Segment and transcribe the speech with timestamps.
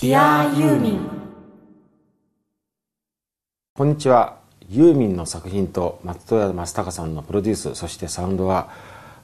[0.00, 1.00] ディアユーミン
[3.74, 4.38] こんにちは。
[4.70, 8.70] ユーミンの作品と松任谷正隆さんのプロデュースそしてサウンドは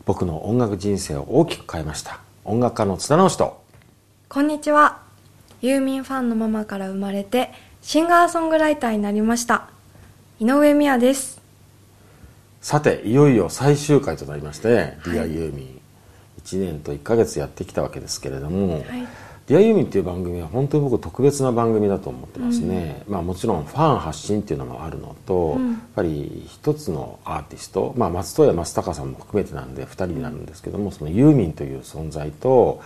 [0.04, 2.20] 僕の音楽人生を大きく変えました。
[2.44, 3.58] 音楽家の津田直人
[4.28, 5.00] こんにちは。
[5.62, 9.70] ユーミンファンのママから生まれてシンガーソングライターになりました。
[10.40, 11.40] 井上美也です。
[12.60, 15.80] さていよいよ最終回となりまして「Dear ユーミン
[16.42, 18.82] 1年と1ヶ月やってきたわけですけれども、はい
[19.46, 25.70] ディアユーミンっていう番組は本当に僕特別な番組だと思ってますね、まあもちろんファン発信っていうのもあるのと、うん。
[25.70, 32.82] やっぱり一つのアーティスト、まあ、松任谷正隆さんも含めてなんで2人になるんですけどもそのユーミンという存在と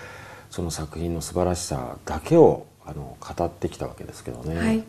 [0.50, 4.84] その作品の素晴らしさだけをあの語ってきたわけですけどね、はい。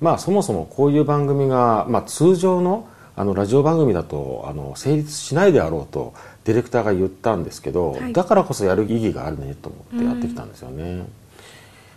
[0.00, 8.12] まあそもそもこういう番組が、まあ、通常のあのラジオ番組だとあの成立しないであろうとディレクターが言ったんですけど、はい。
[8.12, 11.06] だからこそやる意義があるねと思ってやってきたんですよね。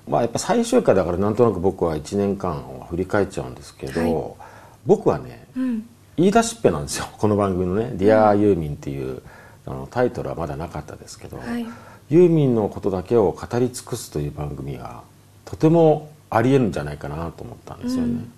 [0.07, 4.33] まあやっぱ最終回だからなんとなく僕は1年間を振り返っちゃうんですけど、はい。
[4.85, 5.85] 僕はねうん。
[6.17, 7.07] 言い出しっぺなんですよ。
[7.17, 9.21] この番組のね「ディアユーミンっていう
[9.65, 11.65] あのタイトルはまだなかったですけど、はい。
[12.09, 15.01] ユーミンのことだけを語り尽くすという番組が
[15.45, 18.31] とてもありえるんじゃないかなと思ったんですよね、うん。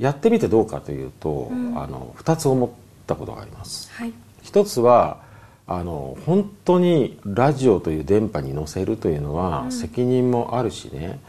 [0.00, 1.80] やってみてどうかというと、うん。
[1.80, 2.68] あの2つ思っ
[3.06, 3.90] たことがあります。
[3.92, 5.22] はい一つは
[5.66, 9.72] あの本当にラジオという電波に乗せるというのはうん。
[9.72, 11.20] 責任もあるしね、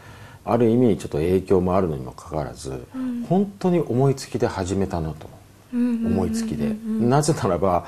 [0.44, 3.24] ある意味ちょっと影響もあるのにもかかわらず、うん。
[3.28, 5.28] 本当に思いつきで始めたなと
[5.72, 7.86] 思いつきで、なぜならば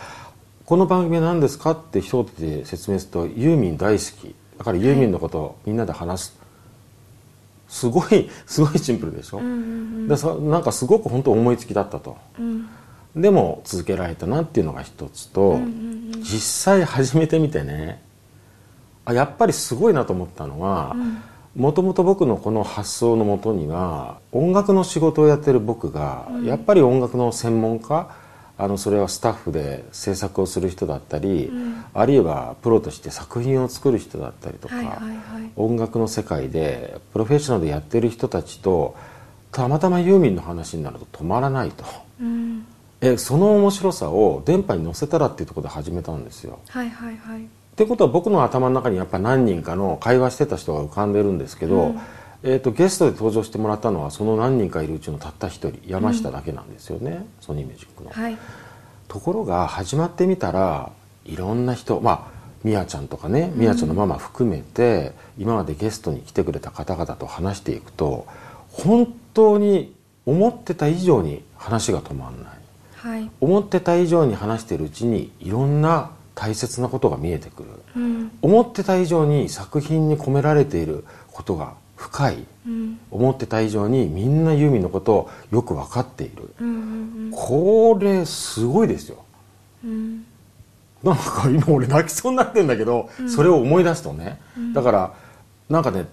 [0.65, 4.35] この番組は何ですかって一言で説明するとユーミン大好き。
[4.57, 6.39] だからユーミンのことをみんなで話す、
[7.69, 12.17] すごいすごいシンプルでしょ、うんうんなんかすごく本当思いつきだったと。
[12.39, 12.69] うん
[13.17, 18.01] でも続けられたなっていうのが一つと、うんうん実際始めてみてね
[19.05, 20.97] あやっぱりすごいなと思ったのは
[21.57, 26.45] もともと僕のこの発想のもとには音楽の仕事をやってる僕が、うん。
[26.45, 28.11] やっぱり音楽の専門家
[28.57, 31.85] あのそれはスタッフで制作をする人だったり、うん。
[31.93, 35.51] あるいはプロとして作品を作る人だったりとか、はいはいはい。
[35.55, 38.97] 音楽の世界でプロフェッショナルでやってる人たちと
[39.53, 41.85] たまたまユーミンの話になると止まらないと。
[42.21, 42.67] うん
[43.05, 46.59] えその面白さを電波に乗せたらっていうところで始めたんですよ。
[46.69, 52.01] はいはいはいってことは僕の頭の中にやっぱ何人かの会話してた人が浮かんでるんですけど、うん
[52.45, 58.11] えー、とゲストで登場してもらったのはその何人かいるうちのたった一人山下だけなんですよね、ソニーミュージックの。
[58.11, 58.39] はい
[59.09, 60.91] ところが始まってみたら
[61.25, 68.27] いろんな人まあみやちゃんとかねみやちゃんのママ含めて、今までゲストに来てくれた方々と話していくと
[68.71, 69.95] 本当に
[70.27, 72.64] 思ってた以上に話が止まんない。
[73.05, 73.31] はい。
[73.43, 77.69] 思ってた以上に話してるうちにいろんな大切なことが見えてくる。
[77.97, 78.31] うん。
[78.41, 82.47] 思ってた以上に作品に込められていることが深い。
[82.67, 82.99] うん。
[83.11, 86.49] 思ってた以上にみんなユーミンのことをよく分かっている。
[86.59, 89.23] うんうんこれすごいですよ。
[89.85, 90.25] うん。
[91.03, 94.41] なんか今俺泣きそうになってんだけど、それを思い出すとね、
[94.73, 95.15] だから
[95.69, 96.07] なんかね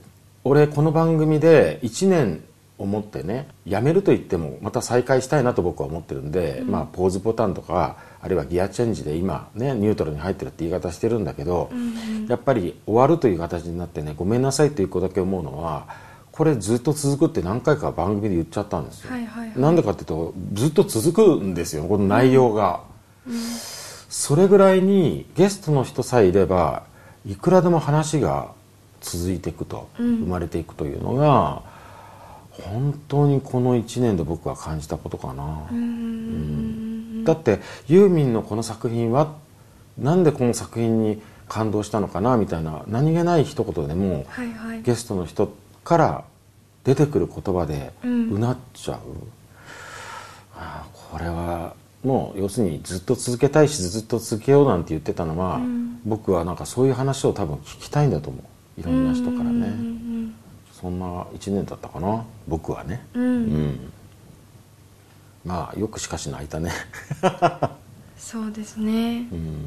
[0.44, 2.44] 俺この番組で1年
[2.82, 15.88] 思ってねやめると言ってもまた再開したいなと僕は思ってるんで、まあポーズボタンとかあるいはギアチェンジで今ねニュートラルに入ってるって言い方してるんだけど、んやっぱり終わるという形になってねごめんなさいということだけ思うのは
[16.32, 19.12] これずっと続くって何回か番組で言っちゃったんですよ。
[19.12, 19.60] はいはいはい。
[19.60, 22.82] なんでかっていうとずっと続くんですよこの内容が、
[24.10, 26.84] それぐらいにゲストの人さえいれば
[27.26, 28.52] いくらでも話が
[29.02, 30.18] 続いていくと、うん。
[30.20, 31.64] 生まれていくというのが
[32.64, 35.78] 本当にこの1年で僕は感じたことかな、うん。
[35.78, 39.36] うんだってユーミンのこの作品は
[39.98, 44.82] なんでこの作品に感動したのかなみたいな何気ない一言でもはいはい。
[44.82, 46.24] ゲストの人から
[46.84, 48.30] 出てくる言葉でうん。
[48.32, 48.98] うなっちゃう、
[50.56, 56.00] ああこれはもう要するにずっと続けたいしずっと続けようなんて言ってたのは、うん。
[56.04, 58.82] 僕はなんかそういう話を多分聞きたいんだと思う。
[58.82, 60.34] いろんな人からね、うん
[60.82, 63.06] そんな1年だったかな僕はね。
[63.14, 63.24] うん。
[63.24, 63.32] うん。
[63.32, 63.38] う
[63.68, 63.94] ん
[65.44, 66.72] まあよくしかし泣いたね。
[68.16, 69.28] そうですね。
[69.32, 69.66] うん。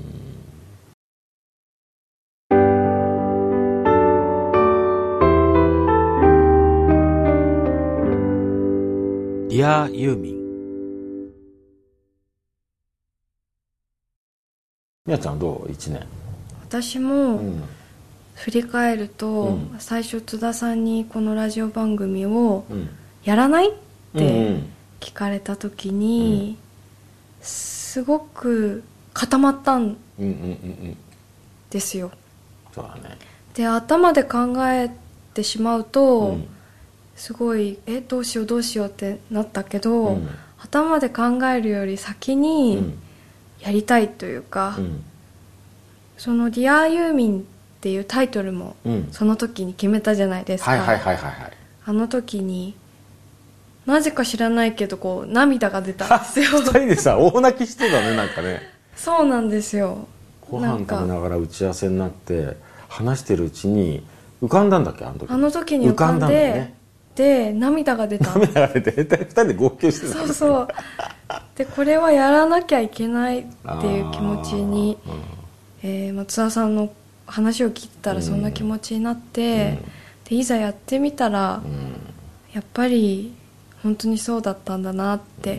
[9.49, 10.45] ディアユーミン
[15.07, 16.07] みやちゃんどう？1年。
[16.63, 17.63] 私もうん
[18.35, 19.77] 振り返ると、うん。
[19.79, 22.89] 最初津田さんにこのラジオ番組をうん。
[23.25, 23.73] やらないっ
[24.15, 24.61] うんて
[25.01, 26.59] 聞かれた時に、
[27.41, 28.83] すごく
[29.13, 29.97] 固まったん
[31.71, 32.11] ですよ。
[32.75, 33.17] そうだね。
[33.55, 34.91] で頭で考えっ
[35.35, 36.49] てしまうと、うん。
[37.17, 40.29] すごいえどうしようどうしようってなったけど、うん。
[40.59, 42.99] 頭で考えるより先うにん。
[43.61, 45.05] やりたいというか、うん。
[46.19, 47.47] その「ディアユーミン」
[47.85, 49.09] っていうタイトルもうん。
[49.13, 51.53] その時に決めたじゃないですか、はいはいはいはいはい。
[51.85, 52.75] あの時に
[53.85, 56.61] なぜか知らないけどこう涙が出たんですよ。
[56.61, 58.63] 二人でさ大泣きしてたねなんかね。
[58.97, 60.09] そうなんですよ。
[60.51, 62.57] ご飯なんか食べながら打ち合わせになって
[62.89, 64.03] 話してるうちに
[64.43, 65.31] 浮かんだんだっけあの時。
[65.31, 66.75] あの時に浮かんでだんだね。
[67.15, 68.33] で涙が出た。
[68.33, 70.69] 涙が出て二人で号泣してたそうそう。
[71.55, 75.13] でこれはやらなきゃいけないっていう気持ちに、うん。
[75.83, 76.91] えー松田さんの
[77.27, 79.79] 話を聞いてたらそんな気持ちになって、
[80.25, 81.63] でいざやってみたら、
[82.53, 83.35] やっぱり
[83.83, 85.59] 本当にそうだったんだなって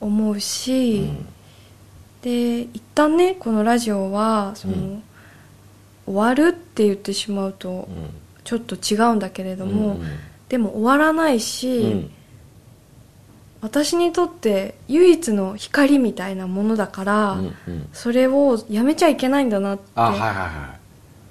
[0.00, 1.10] 思うし、
[2.22, 5.02] で一旦ねこのラジオはその、うん。
[6.06, 8.10] 終わるって言ってしまうとうん。
[8.44, 10.02] ちょっと違うんだけれども、うん。
[10.48, 12.10] でも終わらないし、うん
[13.60, 17.88] 私にとって唯一の光みたいなものだから、うんうん。
[17.92, 20.74] それをやめちゃいけないんだなってあはいはいは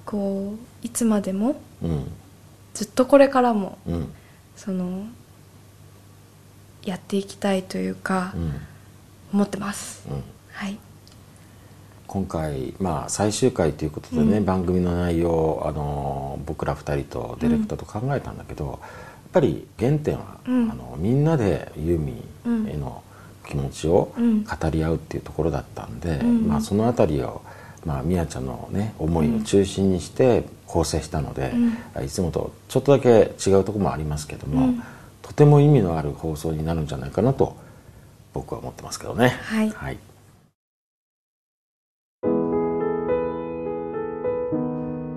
[0.04, 2.12] こういつまでもいうん。
[2.74, 4.12] ずっとこれからもうん。
[4.56, 5.06] その
[6.84, 8.54] やっていきたいというか、うん。
[9.32, 10.22] 思ってます、うん。
[10.52, 10.78] はい。
[12.06, 14.44] 今回、まあ、最終回ということでね、うん。
[14.44, 18.80] 番組の内容をあの僕ら2人とディレクターと考えたんだけど、
[19.38, 20.70] ぱり原点は、うん。
[20.70, 22.12] あのみんなでユーミ
[22.44, 23.02] ンへの
[23.46, 24.44] 気持ちをうん。
[24.44, 27.42] 語り合うっていうところだったんで、うんまあ、その辺りを、
[27.84, 31.52] まあ、みやちゃんの、ね、思いを中心にして構成したので、
[32.04, 34.82] いつもとちょっとだけ違うところもありますけども、うん。
[35.22, 37.56] とても意味のある放送になるんじゃないかなと
[38.34, 39.28] 僕は思ってますけどね。
[39.28, 39.70] はい。
[39.70, 39.98] はい。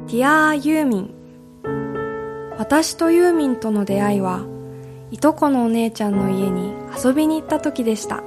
[0.08, 1.21] ディアユーミン
[2.62, 4.46] 私とユーミンとの出会いは
[5.10, 8.22] いとこのお姉ちゃんの家に遊びに行った時でした。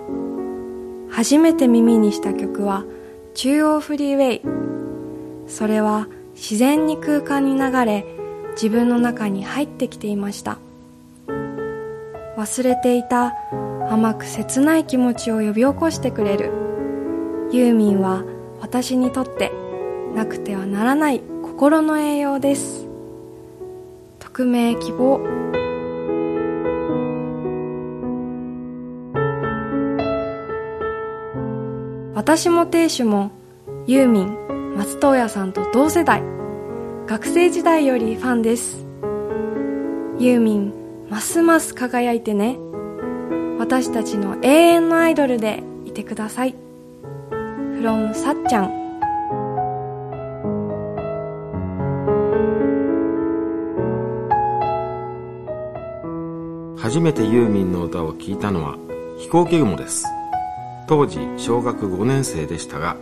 [1.09, 2.85] 初めて耳にした曲は
[3.35, 5.49] 中央フリーウェイ。
[5.49, 8.05] それは自然に空間に流れ
[8.55, 10.59] 自分の中に入ってきていました。
[12.37, 13.37] 忘れていた
[13.89, 16.47] 甘く切ない気持ちを呼び起こしてくれる。
[17.53, 18.25] ユーミンは
[18.61, 19.53] 私にとって
[20.17, 22.84] なくてはならない心の栄養です。
[24.43, 25.21] 名希望。
[32.15, 33.31] 私も亭主も
[33.87, 36.23] ユーミン松任谷さんと同世代。
[37.07, 38.85] 学生時代よりファンです。
[40.19, 40.73] ユーミン
[41.11, 42.57] ますます輝いてね。
[43.59, 46.55] 私たちの永遠のアイドルでいてください。
[47.81, 48.84] from さっちゃん。
[56.85, 58.77] 初めてユーミンの歌を聴いたのは
[59.17, 60.05] 飛行機雲です。
[60.87, 62.99] 当時小学5年生でしたが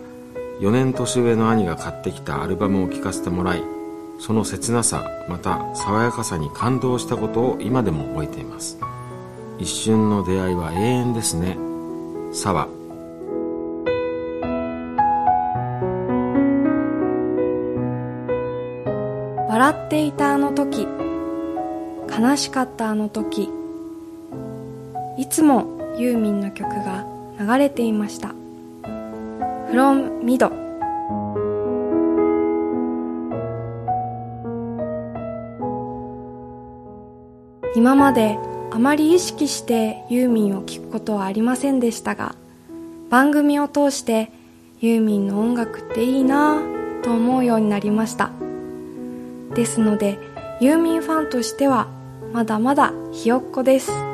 [0.60, 3.62] 4年年上の兄が買ってきたアルバムを聴かせてもらい
[4.20, 8.78] その切なさまた爽やかさに感動したことを今でも覚えています。
[9.58, 11.58] 一瞬の出会いは永遠ですね。
[12.32, 12.68] 沢
[19.48, 20.86] 笑っていたあの時
[22.16, 23.50] 悲しかったあの時
[25.18, 25.66] いつも
[25.98, 27.04] ユーミンの曲が
[27.38, 28.34] 流れていました。
[29.70, 30.50] From Mid
[37.74, 38.38] 今まで
[38.70, 42.34] あまり意識してユーミンを聴くことはありませんでしたが
[43.08, 44.30] 番組を通して
[44.80, 48.30] ユーミンの音楽っていいなぁと思うようになりました。
[49.54, 50.18] ですので
[50.60, 51.88] ユーミンファンとしては
[52.32, 54.11] まだまだひよっこです。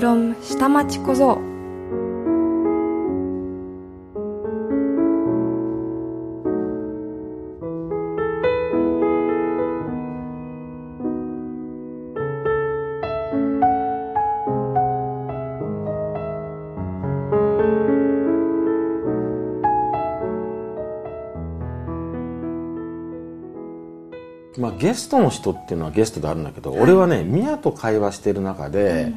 [0.00, 1.38] From 下町小僧。
[24.58, 29.12] まあ、ゲストの人っていうのはゲストであるんだけど、俺はね宮と会話してる中で、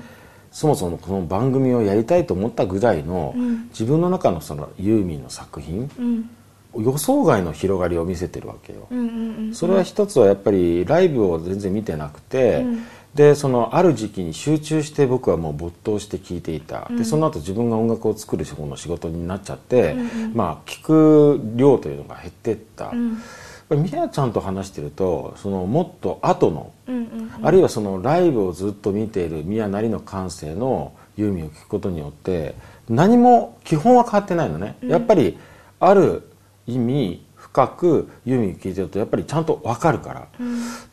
[0.53, 3.67] そもそもこの番組をやりたいと思ったぐらいの、ん。
[3.69, 6.29] 自分の中のそのユーミンの作品うん。
[6.77, 12.85] 予想外の広がりを見せてるわけよ、うんうんうんそれは一つはやっぱりライブを全然見てなくて、うん。
[13.15, 19.95] でそのある時期に集中して僕はもう没頭して聴いていた、でその後自分が音楽を作る方の仕事になっちゃって、
[20.33, 22.91] まあ聴く量というのが減ってった、
[23.69, 32.55] みやちゃんと話してるとそのもっと後の、うんうんあるいはそのライブをずっと見ている宮なりの感性のユーミンを聞くことによって
[32.87, 35.37] 何も基本は変わってないのね、やっぱり
[35.79, 36.29] ある
[36.67, 40.27] 意味深くユーミン聞いてるとやっぱりちゃんと分かるから、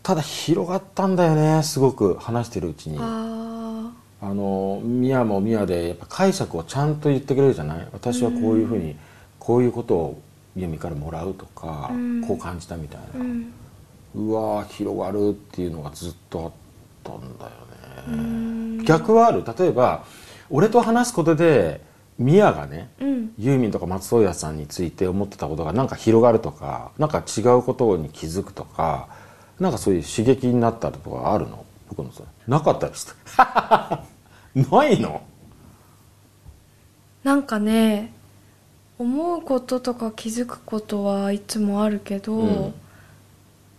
[0.02, 2.96] ただ広がったんだよねすごく話してるうちに。
[3.00, 3.90] あ
[4.22, 7.88] あの宮も宮でやっぱ解釈をちゃんと言ってくれるじゃない？
[7.92, 8.96] 私はこういうふうに、
[9.38, 10.22] こういうことを
[10.56, 12.24] 宮美からもらうとか、うん。
[12.26, 13.52] こう感じたみたいな、ーうん。
[14.14, 16.52] うわー広がるっていうのがずっとあっ
[17.04, 17.56] たんだよね、
[18.08, 18.84] うん。
[18.84, 19.44] 逆はある。
[19.58, 20.04] 例えば
[20.50, 21.80] 俺と話すことで
[22.18, 23.32] 宮がね、うん。
[23.38, 29.08] ユーミンとか松任谷さんについて思ってたことがなんか広がるとかなんか違うことに気づくとか
[29.60, 31.64] なんかそういう刺激になったとかあるの？
[31.88, 35.22] 僕のそれなかったです ないの？
[37.22, 38.12] なんかね
[39.00, 42.74] 思うこととか気づくことはいつもあるけど、うん。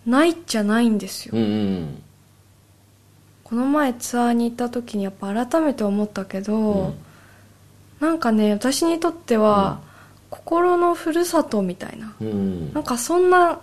[0.08, 2.04] ないっちゃないんですよ、うんうん
[3.44, 6.94] この前ツアーに行った時にやっぱ改めて思ったけど、うん。
[8.00, 9.82] なんかね私にとっては、
[10.30, 13.60] 心のふるさとみたいなうんなんかそんな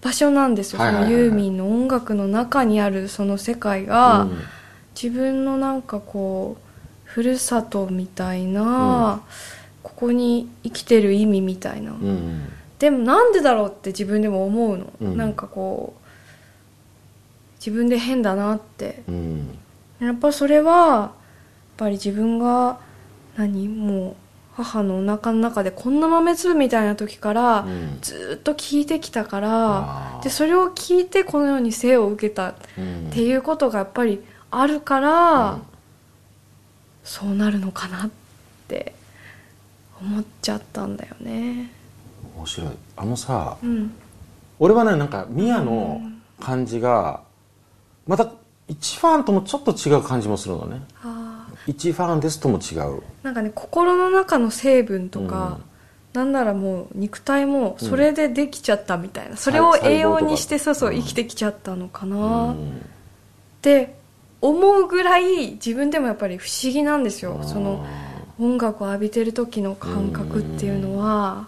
[0.00, 4.38] 場所なんですよ、そのユーミンの音楽の中にあるその世界が、うん。
[5.00, 6.62] 自分のなんかこう
[7.04, 9.20] ふるさとみたいな、
[9.82, 12.48] ここに生きてる意味みたいな、うん
[12.78, 15.16] でもなんでだろうって自分でも思うの、うん。
[15.16, 16.02] なんかこう
[17.58, 19.04] 自分で変だなって。
[19.06, 19.56] うん。
[20.00, 21.10] やっぱそれはやっ
[21.76, 22.80] ぱり自分が
[23.36, 23.68] 何？
[23.68, 24.16] もう
[24.56, 27.98] 母のお腹の中でこんな豆粒みたいな時からうん。
[28.00, 30.24] ずっと聞いてきたから、あー。
[30.24, 33.10] でそれを聞いてこのように生を受けたっうん。
[33.12, 35.62] ていうことがやっぱりあるから、うん。
[37.04, 38.10] そうなるのかなっ
[38.66, 38.96] て
[40.02, 41.70] 思っちゃったんだよね。
[42.36, 42.70] 面白い。
[42.96, 43.92] あのさうん。
[44.58, 46.00] 俺はねなんかミヤの
[46.40, 47.22] 感じが
[48.06, 48.32] また
[48.68, 50.82] 一ファンともちょっと違う感じもするのね。
[51.66, 53.02] 一ファンですとも違う。
[53.22, 55.58] なんかね心の中の成分とか、
[56.12, 60.96] なんならもう肉体もそれでできちゃったみたいな、それを栄養にしてそうそううん。
[60.96, 62.82] 生きてきちゃったのかうな、っん
[63.60, 63.94] て
[64.40, 67.40] 思うぐらい自分でもやっぱり不思議なんですよ。
[67.44, 67.86] その
[68.38, 71.46] 音楽を浴びてる時の感覚っていうのは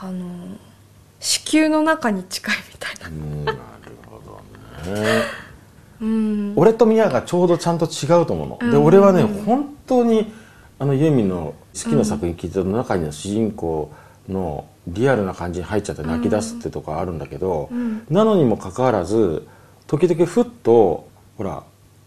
[0.00, 0.26] あの
[1.20, 3.08] 子宮の中に近いみたいな。
[3.08, 3.58] うんなる
[4.06, 4.20] ほ
[4.84, 5.22] どね。
[6.00, 8.84] うん俺とミヤがちょうどちゃんと違うと思うの、でうん。
[8.84, 10.32] 俺はね本当に
[10.78, 13.90] あのユーミンの好きな作品聞いてる中にの主人公
[14.28, 19.46] のリアルな感じに入っちゃって泣き出すってとこあるんだけど、うんなのにもかかわらず
[19.86, 21.08] 時々ふっと
[21.38, 21.64] ほら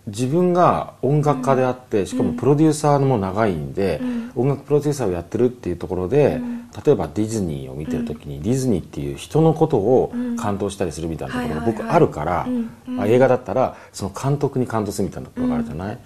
[0.09, 4.31] 自分が音楽家であって、しかもプロデューサーも長いんで、うん。
[4.35, 6.69] 音楽プロデューサーをやってるっていうところで、うん。
[6.85, 10.29] 例えばディズニーを見てる時に、ディズニーっていう人のことをうん。
[10.39, 12.47] 感動したりするみたいなところが僕あるから、
[12.87, 15.97] う映画だったらその監督に感動するみたいなところがあるじゃない、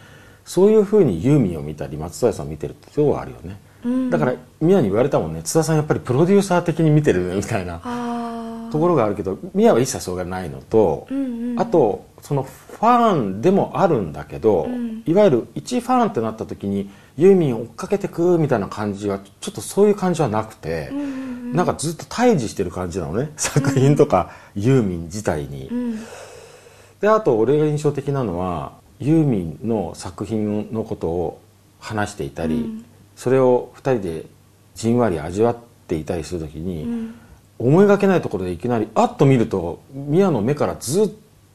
[0.44, 4.10] そういうふうにユーミンを見たり松任谷さんを見てるってところはあるよね、うん。
[4.10, 5.42] だから宮に言われたもんね。
[5.44, 7.80] 津田さんやっぱりプロデューサー的に見てるねみたいな
[8.74, 11.60] ところがあるけど宮は一切そうがないのと、うんうん。
[11.60, 15.04] あとそのファンでもあるんだけど、うん。
[15.06, 25.68] いわゆる一ファンってなった時にユーミンを追っかけてくみたいな感じはちょっとそういう感じはなくて、うんうんなんかずっと対峙してる感じなのね作品とかユーミン自体に。
[25.68, 26.00] うん。
[27.00, 31.40] であと俺が印象的なのはユーミンの作品のことを
[31.80, 32.86] 話していたり、うん。
[33.16, 34.26] それを2人で
[34.74, 37.16] じんわり味わっていたりする時に、うん
[37.60, 41.10] 思いがけないところでいきなりあっと見ると宮の目からずっ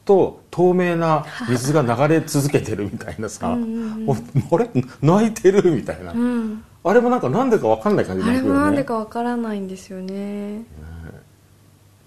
[0.05, 4.69] と透明な水が流れ続けてるみたいなさあれ？
[5.01, 6.63] 泣いてるみたいな、うん。
[6.83, 8.59] あれもなんかなんでか分かんない感じあれ泣くよね。
[8.59, 10.63] もなんでかわからないんですよね。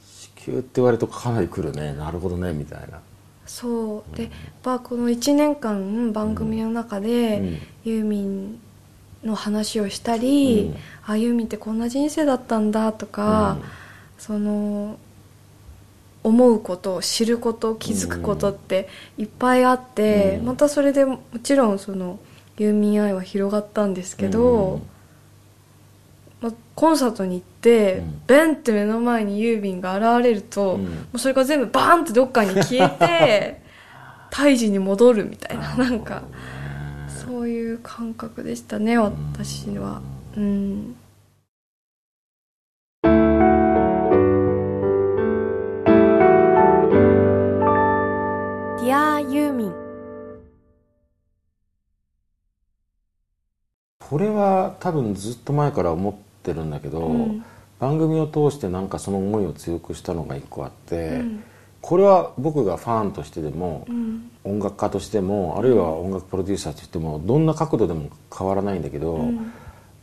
[0.05, 1.93] 子宮って言われるとかなり来るね。
[1.93, 2.99] なるほどねみたいな。
[3.47, 4.17] そう。
[4.17, 4.33] でやっ
[4.63, 7.59] ぱこの1年間番組の中で、うん。
[7.85, 8.59] ユーミン
[9.23, 10.77] の話をしたり、うん。
[11.07, 13.59] あユーミンってこんな人生だったんだとか、
[14.25, 15.01] その
[16.23, 18.89] 思うこと知ること気づくことって
[19.19, 20.47] いっぱいあって、うん。
[20.47, 22.21] またそれでもちろんその
[22.57, 24.83] ユーミン愛は広がったんですけど、うん。
[26.41, 28.23] まあ、コンサートに行って、うん。
[28.29, 30.85] ベンって目の前にユーミンが現れると、うん。
[30.85, 33.63] もうそれが全部バーンってどっかに消えて
[34.31, 36.23] 胎児に戻るみたいななんか
[37.09, 40.01] そういう感覚でしたね私は。
[40.37, 40.95] うん
[54.13, 57.45] これは多分ずっと前から思ってるんだけど、うん。
[57.81, 61.23] 番組を通してなんかその思いを強くしたのが一個あって、
[61.81, 63.87] これは僕がファンとしてでも、
[64.45, 69.19] 音楽家としてもあるいは音楽プロデューサーとしてもどんな角度でも変わらないんだけど、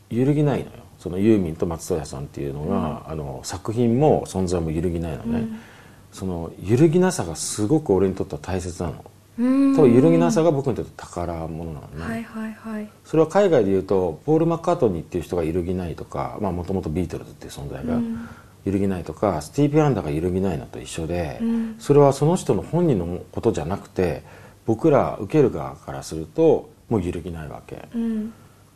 [0.10, 0.72] 揺るぎないのよ。
[0.98, 5.48] そのユーミンと松任谷さんっていうのが、あの作品も存在も揺るぎないのね、
[6.12, 9.06] その揺るぎなさがすごく俺にとっては大切なの。
[9.40, 18.02] 多分揺るぎなさが僕にとって宝物なのね、はいはいはい、それは海外でいうとポール・マッカートニーっていう人が揺るぎないとかもともとビートルズっていう存在が
[18.66, 24.24] 揺るぎないとか、スティービー・アンダーが揺るぎないのと一緒で、うん、それはその人の本人のことじゃなくて
[24.66, 28.34] 僕ら受ける側からするともう揺るぎないわけ、うん、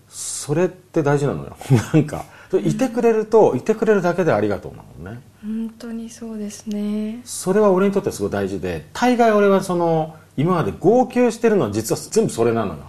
[0.08, 1.58] それって大事なのよ。
[1.93, 2.24] なんか
[2.63, 5.22] いてくれるといてくれるだけでありがとうなのね。
[5.41, 7.20] 本当にそうですね。
[7.25, 12.79] それは俺にとってすごい大事で大概俺はその今まで号泣してるのは実は全部それなのよ。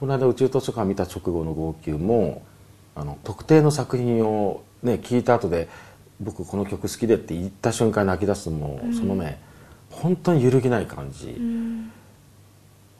[0.00, 2.42] この間宇宙図書館見た直後の号泣も
[2.94, 5.68] あの特定の作品をね聞いた後で
[6.20, 9.40] 僕この曲好きでって言った瞬間泣き出すのも、うん、そのね
[9.90, 11.92] 本当に揺るぎない感じ、うん、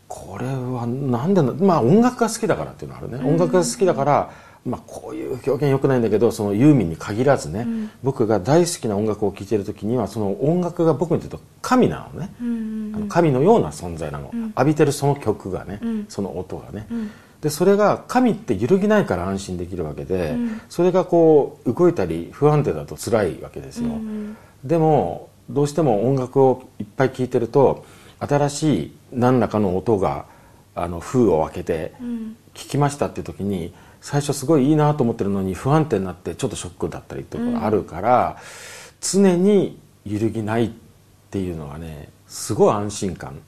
[0.09, 4.31] これはなんでまあ音楽が好きだからっていうのはあるね、うん、音楽が好きだから
[4.67, 12.49] まあ、こういう表現よくないんだけどそのユーミンに限らずね、うん、僕が大好きな音楽を聴いてる時にはその音楽が僕にとって神なのね、うん。
[12.49, 12.55] うん
[12.89, 16.87] うん、あの神のような存在なの、うん、浴びてるその曲がね、うん、その音がね、
[17.41, 20.37] でそれが神って揺るぎないから安心できるわけで、
[20.69, 23.91] それがこう動いたり不安定だと辛いわけですよ、
[24.65, 27.85] でもどうしても音楽をいっぱい聴いてると
[28.21, 30.27] 新しい何らかの音が
[30.75, 31.93] あの封を開けて
[32.55, 38.43] 聞きましたっていう時に、最初すごいいいなと思ってるのに不安定になってちょっとショックだったりとかあるから、うん、
[39.01, 40.71] 常に揺るぎないっ
[41.31, 43.41] ていうのはねすごい安心感。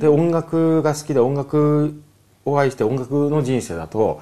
[0.00, 2.02] で音楽が好きで音楽
[2.44, 4.20] を愛して音楽の人生だと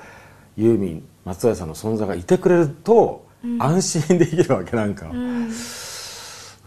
[0.57, 3.25] ユーミン松任谷さんの存在がいてくれると
[3.59, 5.50] 安心できるわけなんか、うん、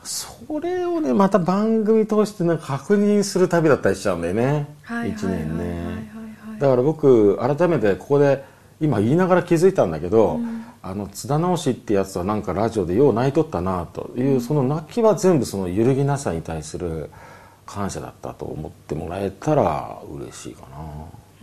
[0.04, 6.12] それをねまた番組通してなんか確認する旅だったりしちゃうんだよね、はい、1年ね。
[6.60, 8.44] だから僕改めてここで
[8.82, 17.10] 今言いながら気づいたんだけど、うん、あの津田直しってやつはなんかラジオでよう泣いとったなという、うん、その泣きは全部その揺るぎなさに対する
[17.66, 20.78] 感謝だったと思ってもらえたら嬉しいかな。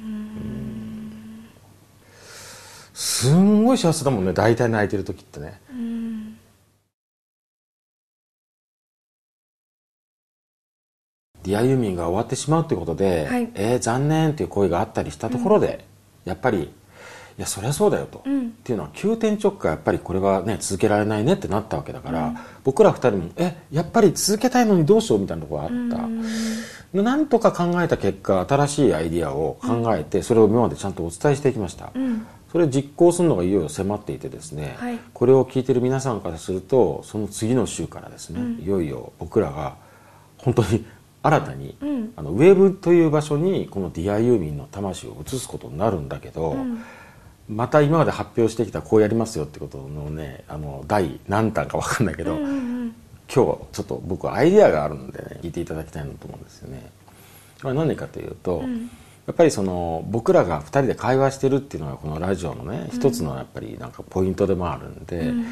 [0.01, 1.47] うん。
[2.95, 5.61] すんごい幸せだもんね大体泣いてる時ってね。
[11.47, 15.85] ディアユーミンが終わってしまうということで、はい、えー、残念っていう声があったりしたところで、
[16.25, 16.73] うん、やっぱり
[17.39, 26.05] いやそりゃそうだよと、うん、っていうのは急転直下やっぱりこれはね続けられないねってなったわけだから、うん、僕ら二人もえやっぱり続けたいのにどうしようみたいなところがあった、
[26.99, 31.93] うん、なんとか考えた結果新しいアイディアを考えて、それを今までちゃんとお伝えしていきました、
[32.51, 39.77] それを実行するのがいよいよ迫っていてですね、はい、これを聞いてる皆さんからするとその次の週からですね、いよいよ僕らが
[40.39, 40.87] 本当に
[41.23, 41.77] 新たに、
[42.17, 46.57] あのウェブという場所にこの「ディアユーミンの魂を移すことになるんだけど、
[47.49, 52.55] また今まで発表してきたこうやりますよってことのねあの第何弾か分かんないけど、うんうんう
[52.87, 52.95] ん、
[53.29, 56.91] 今日ちょっと僕はアイデアがあるのでね聞いていただきたいなと思うんですよね。
[57.63, 58.91] これ何かというと、うん、
[59.27, 65.47] やっぱりその僕らが2人で会話してるっていうのがこのラジオのね、一つのやっぱりなんかポイントでもあるんで、うん、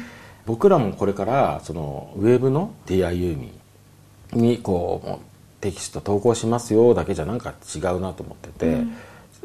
[0.45, 3.49] 僕らもこれからそのウェブの DIU
[4.33, 8.95] にこうテキスト投稿しますよだけじゃなんか違うなと思ってて、うん、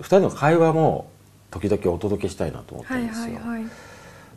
[0.00, 1.10] 2人の会話も
[1.50, 3.24] 時々お届けしたいなと思ってるんですよ。
[3.24, 3.70] はいはいはい、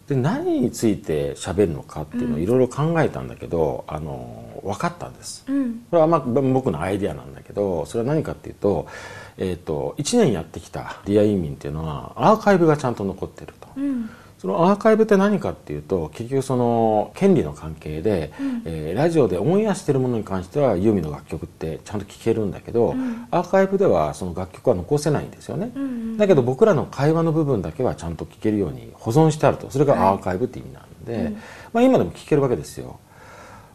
[0.08, 8.88] で何について喋るのかっていうのをいろいろ考えたんだけど、うん、あの分かったんです、うん、これはまあ僕のアイデアなんだけどそれは何かっていうと,、
[9.38, 13.68] えーと、1年やってきた「Dear ユーミンっていうのはアーカイブがちゃんと残ってると。
[13.78, 14.10] うん
[14.44, 29.72] そのアーカイブって何かっていうと結局その権利の関係で、うん、えー、ラジオでオンエアしてるものに関してはユーミンの楽曲ってちゃんと聴けるんだけど、うん、アーカイブではその楽曲は残せないんですよね、うんうん、だけど僕らの会話の部分だけはちゃんと聴けるように保存してあると。
[29.72, 31.34] それがアーカイブって意味なんで、はい、
[31.72, 33.00] まあ、今でも聴けるわけですよ。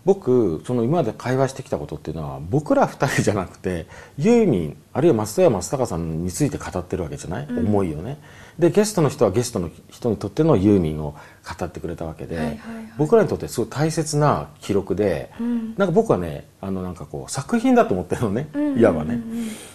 [0.04, 8.18] 僕その今まで会話してきたことっていうのは僕ら2人じゃなくてユーミンあるいは松任谷正隆さんについて語ってるわけじゃない、うん、思いをね
[8.58, 11.14] でゲストの人はゲストの人にとってのユーミンを
[11.58, 12.58] 語ってくれたわけで、
[12.96, 19.20] 僕らにとってすごい大切な記録で、うん、なんか僕はねあのなんかこう作品だと思ってるのね、いわばね。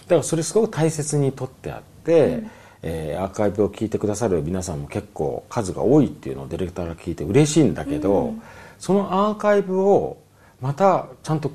[0.02, 2.50] だからそれすごく大切にとってあって、うん、
[2.82, 8.42] えー、アーカイブを聞いてくださる皆さんも結構数が多いっていうのをディレクターが聞いて嬉しいんだけど、うん、
[8.78, 10.18] そのアーカイブを
[10.60, 11.48] またちゃんと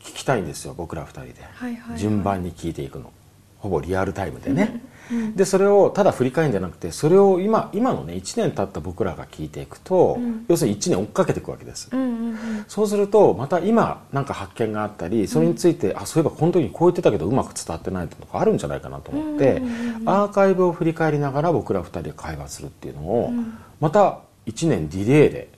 [0.00, 3.12] 聞きたいんですよ僕ら2人で、順番に聞いていくの。
[3.58, 4.82] ほぼリアルタイムでね、
[5.34, 11.90] でそれをただ振り返るんじゃなくてそれを今今のね1年経った僕らが聞いていくと、要するに1年追っかけていくわけです、
[12.68, 19.62] そうするとまた今なんか発見があったりそれについて、あそういえばこの時にこう言ってたけどうまく伝わってないとかあるんじゃないかなと思って、
[20.06, 23.32] アーカイブを振り返りながら僕ら2人で会話するっていうのを、
[23.80, 25.48] また1年ディレイで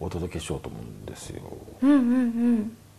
[0.00, 1.42] お届けしようと思うんですよ。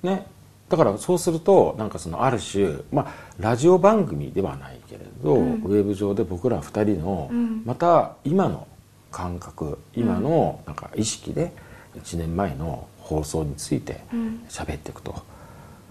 [0.03, 0.25] ね
[0.69, 7.29] だからそうするとなんかそのある種、まあ、ラジオ番組ではないけれど、うん、ウェブ上で僕ら2人の、
[7.65, 8.67] また今の
[9.11, 11.51] 感覚今のなんか意識で
[11.97, 14.01] 1年前の放送について
[14.47, 15.23] 喋っていくと、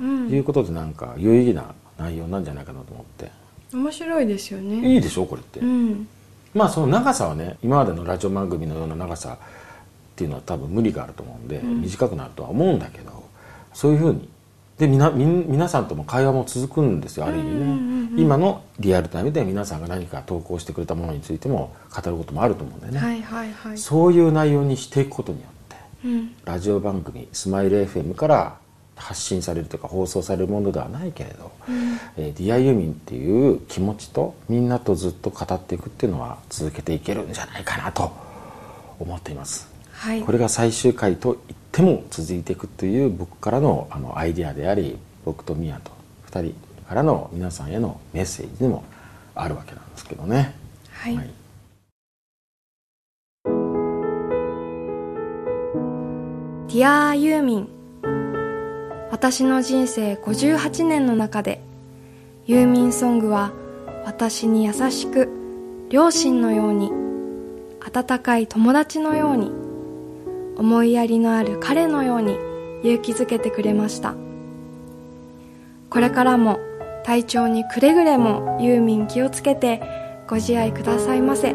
[0.01, 3.31] いうことでなんか有意義な内容なんじゃないかなと思って。
[3.73, 4.95] 面白いですよね。
[4.95, 6.09] いいでしょこれって、うん、
[6.55, 13.25] まあその長さはね今までのラジオ番組のような長さっていうのは多分無理があると思うんで、短くなるとは思うんだけど
[13.73, 14.29] そういうふうに
[14.79, 28.59] で皆皆さんとも会話も続くんですよある意味ね、今のリアルタイムで皆さんが何か投稿してくれたものについても語ることもあると思うんでね、はいはいはい、そういう内容にしていくことによって、うん、ラジオ番組スマイル FM から
[28.95, 38.12] 発信されるというか放送されるものではないけれど、うん、えー、ディアユミンっていう気持ちとみんなとずっと語っていくっていうのは続けていけるんじゃないかなと
[38.99, 45.92] 思っています、はい、これが最終回と言っても続いていくという僕からのあのアイデアであり僕とミヤと
[46.31, 46.54] 2人
[46.88, 48.85] からの皆さんへのメッセージでも
[49.35, 50.54] あるわけなんですけどね。
[50.90, 51.31] はい、はい
[56.68, 57.68] ディアーユーミン
[59.11, 61.62] 私の人生58年の中で
[62.46, 63.52] ユーミンソングは
[64.04, 65.31] 私に優しく
[65.88, 66.92] 両親のように
[67.81, 69.50] 温かい友達のように
[70.59, 72.37] 思いやりのある彼のように
[72.83, 74.14] 勇気づけてくれました。
[75.88, 76.59] これからも
[77.05, 79.81] 体調にくれぐれもユーミン気をつけて
[80.29, 81.55] ご自愛くださいませ。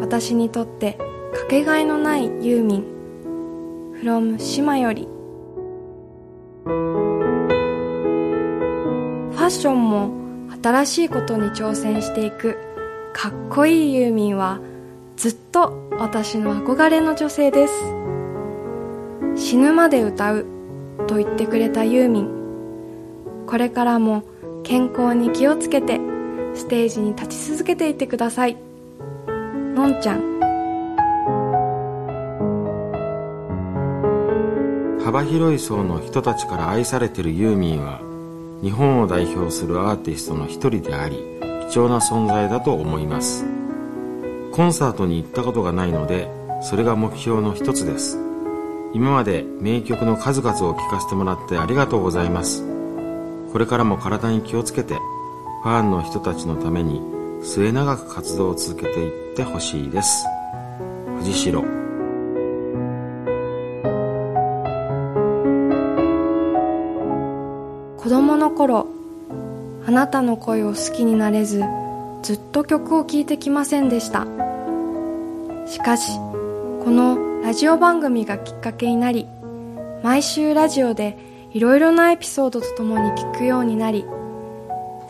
[0.00, 0.98] 私にとって
[1.34, 2.84] かけがえのないユーミン
[4.02, 5.08] from 島より。
[6.64, 10.10] ファッションも
[10.62, 12.58] 新しいことに挑戦していく
[13.14, 14.60] かっこいいユーミンは
[15.18, 17.74] ずっと私の憧れの女性です。
[19.34, 20.46] 死ぬまで歌う
[21.08, 23.44] と言ってくれたユーミン。
[23.44, 24.22] これからも
[24.62, 25.98] 健康に気をつけて
[26.54, 28.56] ステージに立ち続けていてください。
[29.74, 30.38] のんちゃん。
[35.04, 37.98] 幅広い層の人たちから愛されているユーミンは
[38.62, 41.16] 日本を代表するアーティストの一人であり
[41.68, 43.44] 貴重な存在だと思います。
[44.58, 46.28] コンサートに行ったことがないので
[46.62, 48.18] それが目標の一つです。
[48.92, 52.64] 今まで名曲の数々を聴かせてもらってありがとうございます。
[53.52, 54.94] これからも体に気をつけて
[55.62, 57.00] ファンの人たちのために
[57.40, 60.26] 末永く活動を続けていってほしいです。
[61.18, 61.62] 藤代。
[67.96, 68.88] 子供の頃
[69.86, 71.62] あなたの声を好きになれず
[72.24, 74.47] ずっと曲を聴いてきませんでした。
[75.68, 79.26] しかしこのラジオ番組がきっかけになり
[80.02, 81.18] 毎週ラジオで
[81.52, 84.06] いろいろなエピソードとともに聞くようになり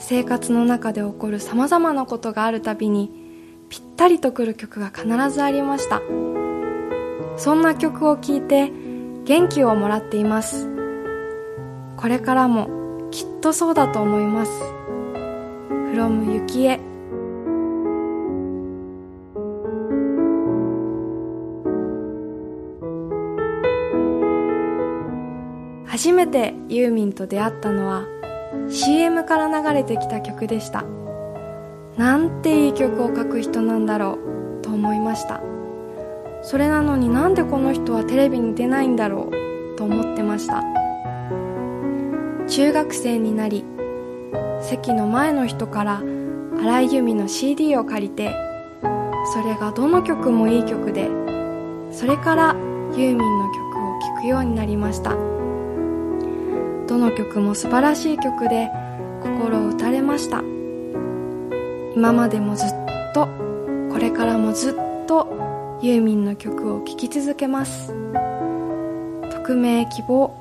[0.00, 3.10] 生活の中で起こるさまざまなことがあるたびに
[3.68, 6.00] ぴったりとくる曲が必ずありました。
[7.36, 8.72] そんな曲を聴いて
[9.24, 10.68] 元気をもらっています。
[11.96, 14.50] これからもきっとそうだと思います。
[15.92, 16.80] From ゆきえ
[25.98, 28.06] 初めてユーミンと出会ったのは
[28.70, 30.84] CM から流れてきた曲でした。
[31.96, 34.16] なんていい曲を書く人なんだろ
[34.60, 35.40] うと思いました。
[36.42, 40.62] それなのになんでこの人はテレビに出ないんだろうと思ってました。
[42.46, 43.64] 中学生になり
[44.60, 46.02] 席の前の人から
[46.60, 48.36] 荒井由実の CD を借りて
[49.34, 51.10] それがどの曲もいい曲で
[51.90, 53.66] それからユーミンの曲
[54.14, 55.37] を聴くようになりました。
[56.98, 58.68] どの曲も素晴らしい曲で
[59.22, 60.42] 心を打たれました。
[61.94, 62.68] 今までもずっ
[63.14, 63.28] と
[63.92, 67.94] これからもずっとユーミンの曲を聴き続けます。
[69.30, 70.34] 匿名希望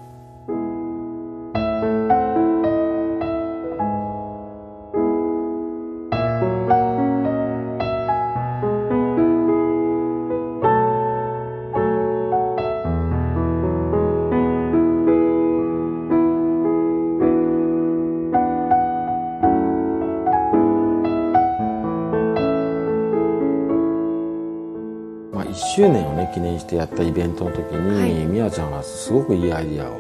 [26.37, 29.97] 記念してやったイベントの時に、はい、みやちゃんがすごくいいアイディアを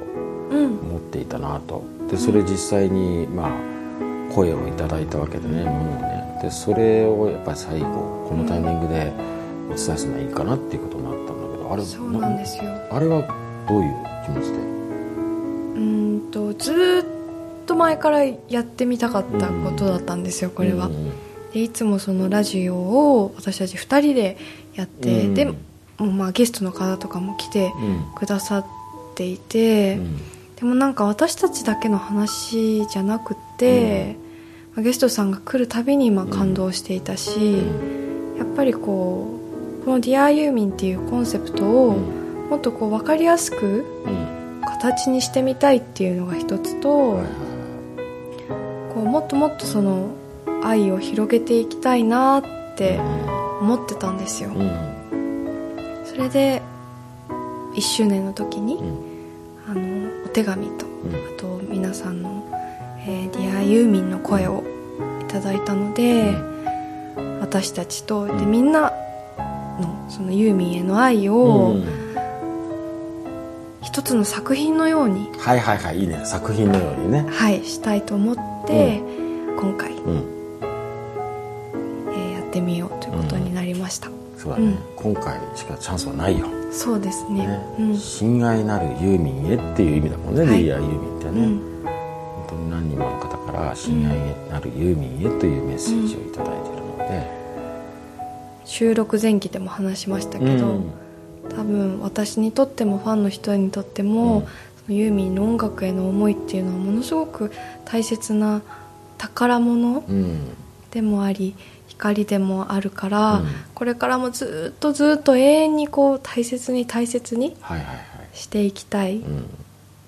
[0.51, 3.51] 持っていたなと、でそれ実際にまあ
[4.33, 6.39] 声をいただいたわけでね、ものをね。
[6.43, 7.87] でそれをやっぱり最後
[8.29, 9.11] このタイミングで
[9.71, 12.65] お伝えするのはいいかなっていうことになったんだけどあれそうなんですよ。
[12.91, 13.23] あれは
[13.67, 14.59] どういう気持ちで？
[14.59, 16.71] うんとず
[17.63, 20.91] っと前からやってみたかったことだったんですよ、これは。
[21.51, 24.37] でいつもそのラジオを私たち2人で
[24.75, 25.51] やって、で
[25.99, 27.73] まあ、ゲストの方とかも来て
[28.15, 28.65] くださっ
[29.15, 29.99] ていて、
[30.57, 34.15] でもなんか私たちだけの話じゃなくて、
[34.75, 37.57] まあ、ゲストさんが来るたびにまあ感動していたし、
[38.37, 39.39] やっぱりこ
[39.81, 41.97] うこの「ディアユーミンっていうコンセプトを
[42.49, 43.85] もっとこう分かりやすく
[44.63, 46.89] 形にしてみたいっていうのが一つと、
[48.93, 50.11] こうもっともっとその
[50.63, 52.43] 愛を広げていきたいなっ
[52.75, 52.99] て
[53.61, 54.51] 思ってたんですよ、
[56.17, 56.61] それで
[57.75, 58.79] 1周年の時に、
[59.69, 62.43] あのお手紙と、あと皆さんの
[63.05, 64.63] 「えー、 Dear ユーミン」の声を
[65.21, 66.33] いただいたので、
[67.39, 68.91] 私たちとでみんな
[69.79, 71.75] のそのユーミンへの愛を、
[73.83, 76.21] 一つの作品のようにはいはいはいいいね。
[76.25, 77.27] 作品のようにね。
[77.29, 79.03] はいしたいと思って、
[79.55, 80.37] 今回、うん。
[82.47, 84.16] ってみようということになりました、うん、
[84.47, 86.47] そうだね、今回しかチャンスはないよ。
[86.71, 87.45] そうですね。
[87.77, 91.47] ね、親愛なるユーミンへっていう意味だもんね、はい、リアユーミンってね、
[91.83, 94.17] 本当に何人もの方から親愛
[94.49, 96.45] なるユーミンへというメッセージを頂いている
[96.85, 97.27] ので、
[98.63, 100.81] 収録前期でも話しましたけど、
[101.49, 104.47] 多分私にとってもファンの人にとっても、
[104.87, 107.51] ユーミンの音楽への思いっていうのはものすごく
[107.83, 108.61] 大切な
[109.17, 110.03] 宝物
[110.91, 111.55] でもあり、
[111.97, 117.57] 光でもあるから、うん、これからもずっとずっと永遠にこう大切に大切に
[118.33, 119.23] していきたいっ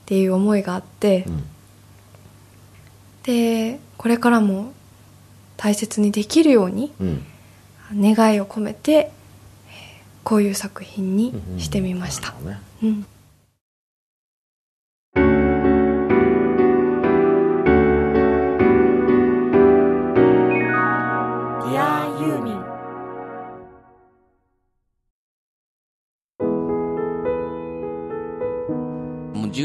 [0.06, 1.44] ていう思いがあって、うん、
[3.24, 4.74] でこれからも
[5.58, 6.94] 大切にできるように、
[7.94, 9.12] 願いを込めて
[10.24, 12.34] こういう作品にしてみました。
[12.82, 13.06] うん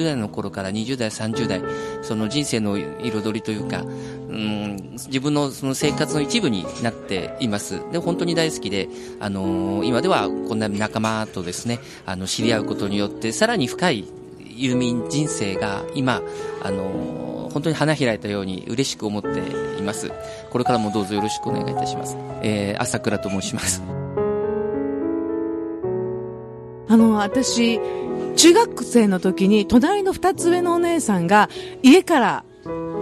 [0.04, 1.62] 10代の頃から20代、30代、
[2.02, 7.80] その人生の彩りというか、うん、自分のその生活の一部になっています。
[7.90, 8.88] で、本当に大好きで、
[9.20, 14.04] あのー、今ではこんな仲間とですね、あの、知り合うことによって、さらに深い
[14.56, 16.20] 遊民人生が今、
[16.62, 19.28] あのー、本当に花開いたように嬉しく思って
[19.78, 20.10] います。
[20.50, 22.16] これからもどうぞよろしくお願いいたします。
[22.42, 23.82] えー、朝倉と申します。
[26.86, 27.80] あの、私、
[28.36, 31.48] 中学生の時に隣の二つ上のお姉さんが
[31.82, 32.44] 家から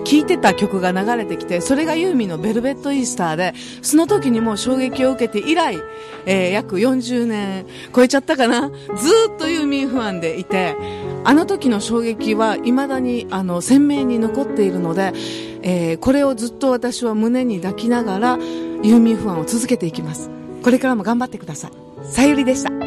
[0.05, 5.79] 聴いてた曲が流れてきて、それがユーミンのベルベットイースターで、その時にもう衝撃を受けて以来、
[6.27, 8.75] えー、約40年超えちゃったかなず
[9.35, 10.77] っとユーミンファンでいて、
[11.25, 15.13] あの時の衝撃は未だにあの鮮明に残っているので、
[15.63, 20.31] えー、これをずっと私は胸に抱きながらユーミンファンを続けていきます。
[20.63, 21.73] これからも頑張ってください。
[22.05, 22.82] さゆりでした。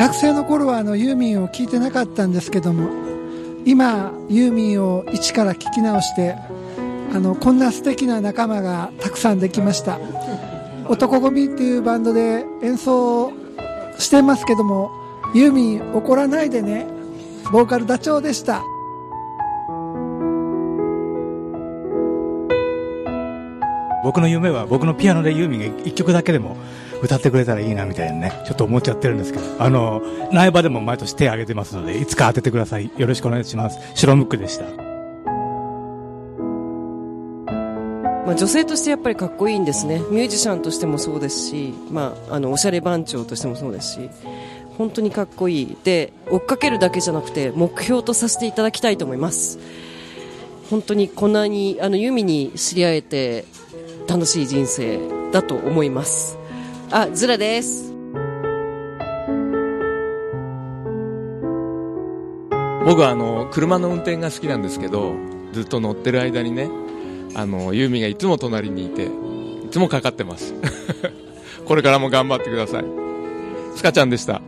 [0.00, 2.88] 学生の頃はあのユーミンを聴いてなかったんですけども
[3.66, 6.36] 今ユーミンを一から聴き直して
[7.12, 9.98] あのこんな素敵な仲間がたくさんできました。
[10.88, 13.30] 男ゴミっていうバンドで演奏
[13.98, 14.90] してますけども
[15.34, 16.86] ユーミン怒らないでね
[17.52, 18.64] ボーカルダチョウでした。
[24.02, 26.56] 僕の夢は僕のピアノでユーミンが1曲だけでも
[27.02, 32.90] 歌ってくれたらいいなみたいなね、ちょっと思っちゃってるんですけど、あの、苗場でも毎年手挙げてますので、いつか当ててください。
[32.96, 33.78] よろしくお願いします。
[33.94, 34.90] 白ムックでした。
[38.30, 39.98] まあ、女性としてやっぱりかっこいいんですね。
[40.10, 44.10] ミュージシャンとしてもそうですし、まあ、あの、おしゃれ番長としてもそうですし、
[44.76, 45.76] 本当にかっこいい。
[45.82, 49.58] で、追っかけるだけじゃなくて、目標とさせていただきたいと思います。
[50.70, 53.46] 本当にこんなに、あの、ユミに知り合えて、
[54.10, 54.98] 楽しい人生
[55.30, 56.36] だと思います。
[56.90, 57.94] あ、ズラです。
[62.84, 65.14] 僕はあの、車の運転が好きなんですけど、
[65.52, 66.68] ずっと乗ってる間にね、
[67.36, 69.08] あの、ユーミンがいつも隣にいて、い
[69.70, 70.54] つもかかってます。
[71.64, 72.84] これからも頑張ってください。
[73.76, 74.42] スカちゃんでした。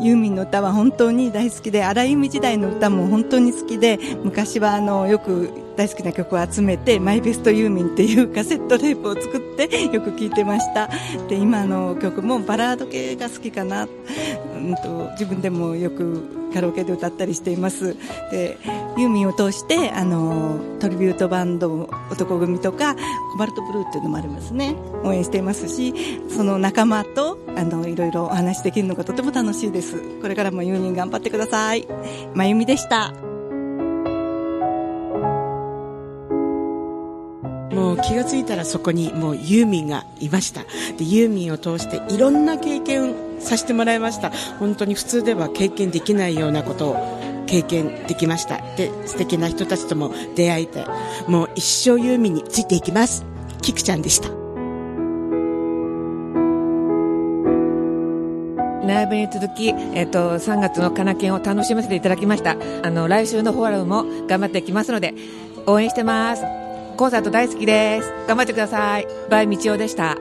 [0.00, 10.90] ユーミンの歌は本当に大好きで荒井由実時代の歌も本当に好きで昔はあのよく大好きな曲を集めてマイベストユーミンっていうカセットテープを作って よく聴いてました。
[11.28, 17.94] で今の曲もバラード系が好きかな、うんと、自分でもよくカラオケで歌ったりしています。
[18.32, 18.58] で
[18.96, 22.96] ユーミンを通してあのトリビュートバンド男組とか
[23.30, 24.74] コバルトブルーっていうのもありますね。
[25.04, 25.94] 応援していますし
[26.28, 30.02] その仲間とあのいろいろお話できるのがとても楽しいです。
[30.20, 31.86] これからもユーミン頑張ってください。
[32.34, 33.27] まゆみでした。
[37.78, 40.62] もう気がついたらそこにもうユーミンがいました。
[40.96, 44.30] でユーミンを通していろんな経験させてもらいました。
[44.58, 48.56] 本当に普通では経験できないようなことを経験できました。
[48.76, 50.84] で素敵な人たちとも出会えて
[51.28, 53.24] もう一生ユーミンについていきます。
[53.62, 54.28] キクちゃんでした。
[58.88, 62.56] ライブに続き、えっ、と、3月のカナケンを楽しませていただきました。
[62.82, 65.14] あの、来週のフォーラムも頑張っていきますので、
[65.66, 66.67] 応援してます。
[66.98, 68.12] コンサート大好きです。
[68.26, 69.06] 頑張ってください。
[69.30, 70.16] バイみちおでした。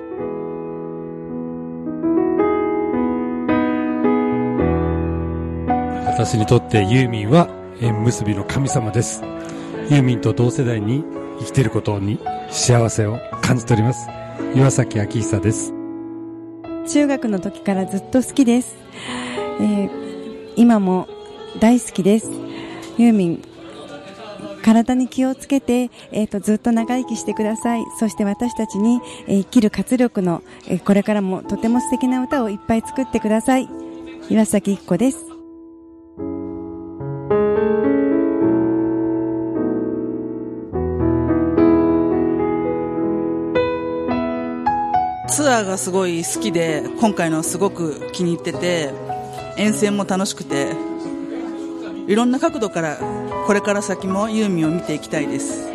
[6.06, 7.50] 私にとってユーミンは
[7.82, 9.24] 縁結びの神様です。
[9.90, 11.04] ユーミンと同世代に
[11.40, 12.20] 生きていることに
[12.52, 14.08] 幸せを感じております。
[14.54, 15.74] 岩崎明久です。
[16.94, 18.78] 中学の時からずっと好きです。
[19.60, 21.08] えー、今も
[21.60, 22.30] 大好きです。
[23.00, 23.57] ユーミン
[24.68, 27.86] 体に気をつけて、えーと、ずっと長生きしてください。
[28.00, 33.70] そして私たちに、えー、生きる活力の、えー、これからもとても素敵な歌をいっぱい作ってください。
[34.30, 35.20] 岩崎一子です。
[45.30, 48.92] ツアーがすごい好きで今回のすごく気に入ってて
[49.56, 50.76] 遠征も楽しくて
[52.08, 52.98] いろんな角度から
[53.46, 55.68] これから先もユーミンを見ていきたいです。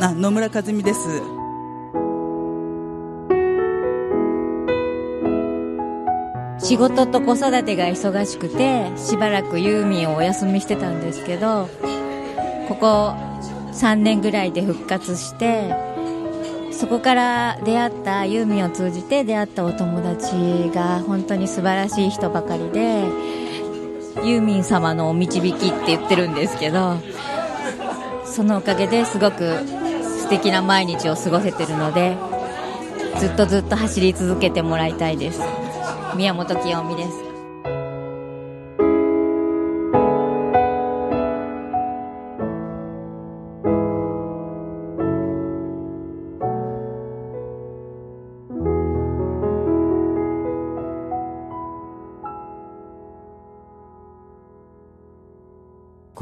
[0.00, 1.00] あ野村和美です。
[6.60, 11.68] 仕事と子育てが忙しくてしばらくユーミンをお休みしてたんですけど
[12.68, 13.14] ここ
[13.72, 15.74] 3年ぐらいで復活して
[16.72, 23.04] そこから出会ったユーミンを通じて出会ったお友達が本当に素晴らしい人ばかりで
[24.24, 26.96] ユーミン様のお導きって言ってるんですけど
[28.24, 29.58] そのおかげですごく
[30.02, 32.16] 素敵な毎日を過ごせてるので
[33.18, 35.40] ずっとずっと走り続けてもらいたいです。
[36.16, 37.27] 宮本清美です。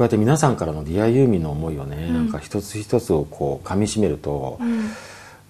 [0.07, 4.89] やって皆さんからの Dear ユーミンの思いをね、うん、なんか一つ一つをこう噛みしめると、うん、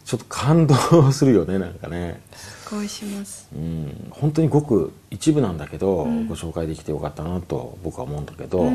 [0.03, 2.19] ちょっと感動するよねなんかね。
[2.33, 8.73] すごいします、うん、本当にごく一部なんだけど、うん、ご紹介できてよかったなと僕は思うんだけど、やっ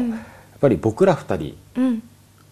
[0.60, 1.58] ぱり僕ら二人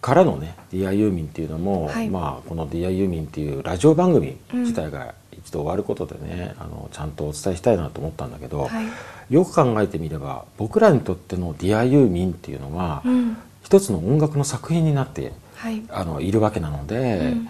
[0.01, 5.15] からのね「Dear ユーミンっていうのも、はい、まあこの「Dear ユーミンっていうラジオ番組自体が
[5.45, 17.49] 一度終わることでねあのちゃんとお伝えしたいなと思ったんだけど、はい、よく考えてみれば僕らにとっての「Dear ユーミンっていうのは、うん、一つの音楽の作品になって、はい、あのいるわけなので、うん、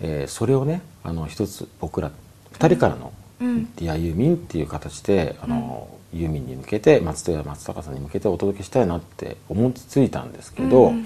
[0.00, 2.10] えー、それをねあの一つ僕ら
[2.52, 10.88] 2人からの「ディアユーミンっていう形であの、ユーミンに向けて松任谷松坂さんに向けてお届けしたいなって思いついたんですけど。
[10.88, 11.04] うんうん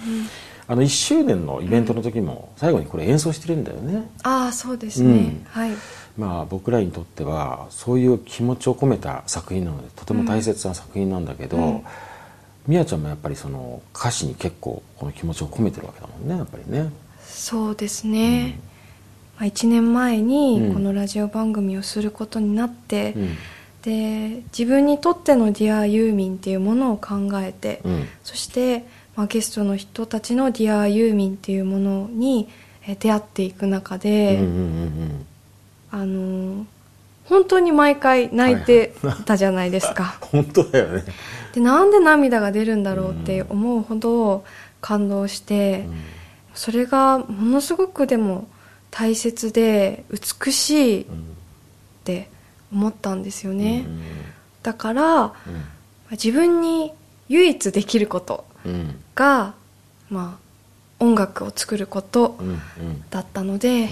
[0.70, 4.06] あの1周年のイベントの時も最後にこれ演奏してるんだよね。
[4.22, 5.70] ああそうですね、うん、はい
[6.18, 11.84] まあ、僕らにとってはそういう気持ちを込めた作品なのでとても大切な作品なんだけど、うん、
[12.66, 16.90] みやちゃんもやっぱりその歌詞に結構この気持ちを込めてるわけだもんねやっぱりね。
[17.22, 18.58] そうですね、
[19.38, 23.36] うん、まあ、1年前にこのラジオ番組をすることになって、うん、
[23.82, 27.80] で自分にとっての「Dear ユーミンっていうものを考えて、
[28.24, 32.48] そして、まあ、ゲストの人たちの「Dear ユーミンっていうものに
[32.98, 34.64] 出会っていく中で、うんうんうんう
[35.04, 35.26] ん
[35.90, 36.66] あの
[37.24, 38.94] 本当に毎回泣いて
[39.26, 41.04] たじゃないですか、はい、 本当だよね。
[41.52, 44.44] でなんで涙が出るんだろうって思うほど
[44.80, 46.02] 感動して、うん、
[46.54, 48.48] それがものすごくでも
[48.90, 51.06] 大切で美しいっ
[52.04, 52.28] て
[52.72, 54.02] 思ったんですよね、うん、
[54.62, 55.32] だから、うん、
[56.12, 56.92] 自分に
[57.28, 58.44] 唯一できること
[59.14, 59.54] が、
[60.10, 60.48] まあ
[61.00, 62.36] 音楽を作ること
[63.10, 63.88] だったので、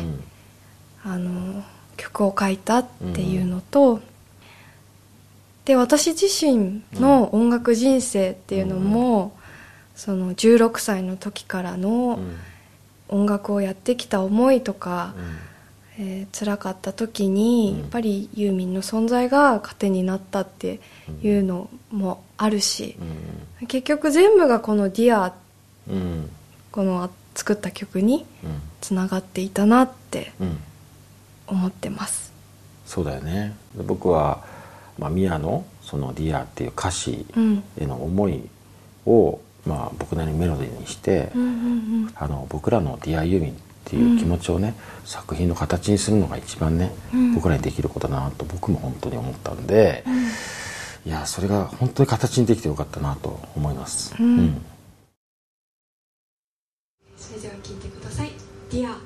[1.05, 1.63] あの
[1.97, 4.01] 曲を書いたっていうのと、
[5.65, 9.37] で私自身の音楽人生っていうのも、
[9.95, 12.21] その16歳の時からの
[13.09, 15.15] 音楽をやってきた思いとか、
[15.99, 20.81] えー辛かった時に、やっぱりユーミンの存在が糧になったって
[21.23, 22.97] いうのもあるし、
[23.67, 25.33] 結局全部がこの「Dear
[25.89, 26.31] うん。
[26.77, 28.27] この作った曲に
[28.83, 30.59] つながっていたなってうん
[31.47, 32.33] 思ってます。
[32.87, 33.55] そうだよね。
[33.77, 34.45] で僕は、
[34.99, 37.63] まあ、ミヤのその「Dear っていう歌詞うん。
[37.79, 38.43] への思い
[39.07, 44.75] を、まあ、僕なりにメロディーにして、うんうんあの僕らの「Dear ユーミンっていう気持ちをね、
[45.05, 47.35] 作品の形にするのが一番ね、うん。
[47.35, 50.05] 僕らにできることだなと僕も本当に思ったんで、
[51.05, 54.15] いやそれが本当に形にできてよかったなと思います。
[54.19, 54.61] うん。
[57.17, 58.31] それでは聴いてください
[58.71, 58.95] 「Dear」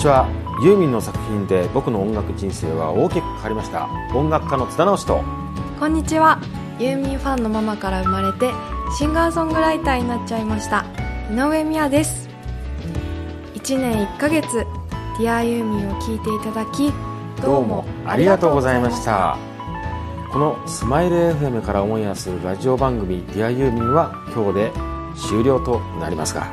[0.00, 0.26] ちは。
[0.62, 3.86] ユーミンの作品で僕の音楽人生は大きく変わりました。
[4.14, 5.22] 音楽家の津田直士
[5.78, 6.40] こんにちは。
[6.78, 8.50] ユーミンファンのママから生まれて
[8.96, 10.86] シンガーソングライターになっちゃいました。
[11.30, 12.30] 井上美也です。
[13.54, 16.94] 1年1ヶ月「Dear ユーミンを聴いていただき
[17.42, 19.36] どうもありがとうございました。
[20.32, 24.72] このスマイル FM からオンエアするラジオ番組「Dear ユーミンは今日で
[25.14, 26.46] 終了となりますが。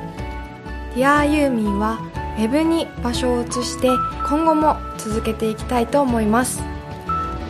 [0.96, 2.00] Dear ユーミンは
[2.38, 3.88] ウェブに場所を移して
[4.30, 6.62] 今後も続けていきたいと思います。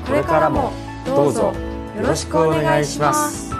[0.06, 0.72] これからも
[1.06, 1.54] どうぞ
[1.98, 3.52] よろしくお願いします。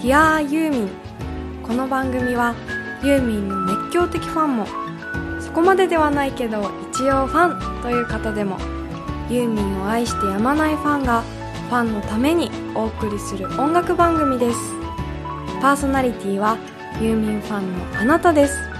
[0.00, 0.90] Dear ユーミン
[1.62, 2.56] この番組は
[3.04, 4.66] ユーミンの熱狂的ファンも
[5.40, 8.58] そこまでではないけど一応ファンという方でも
[9.30, 11.22] ユーミンを愛してやまないファンが
[11.68, 14.58] ファンのためにお送りする音楽番組です。
[15.60, 16.58] パーソナリティは
[17.00, 18.71] ユーミンファンのあなたです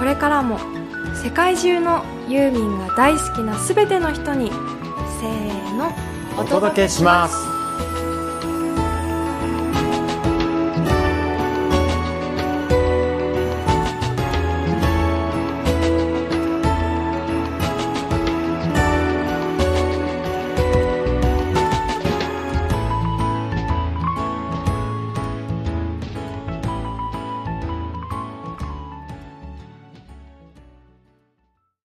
[0.00, 0.58] これからも
[1.22, 5.92] 世界中のユーミンが大好きな全ての人にせーの
[6.38, 7.49] お届けします。